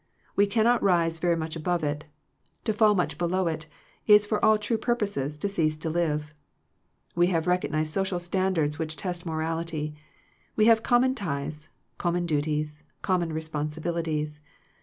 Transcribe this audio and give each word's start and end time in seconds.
We 0.35 0.47
cannot 0.47 0.81
rise 0.81 1.19
very 1.19 1.35
much 1.35 1.55
above 1.55 1.83
it; 1.83 2.05
to 2.63 2.73
fall 2.73 2.95
much 2.95 3.19
below 3.19 3.45
it, 3.45 3.67
is 4.07 4.25
for 4.25 4.43
all 4.43 4.57
true 4.57 4.79
purposes 4.79 5.37
to 5.37 5.47
cease 5.47 5.77
to 5.77 5.91
live. 5.91 6.33
We 7.13 7.27
have 7.27 7.45
recognized 7.45 7.93
social 7.93 8.17
standards 8.17 8.79
which 8.79 8.95
test 8.95 9.27
morality; 9.27 9.93
we 10.55 10.65
have 10.65 10.81
common 10.81 11.13
ties, 11.13 11.69
common 11.99 12.25
duties, 12.25 12.83
common 13.03 13.31
responsibilities. 13.31 14.41